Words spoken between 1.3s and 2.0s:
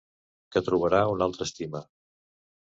estima.